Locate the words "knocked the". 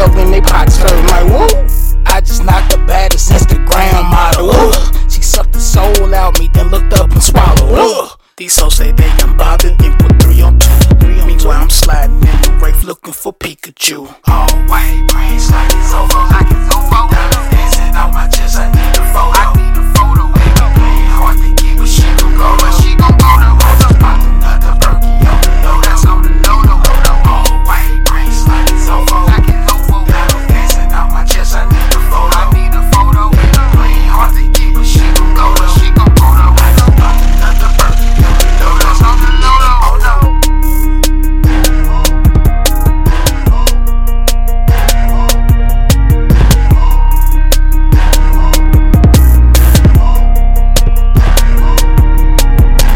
2.44-2.78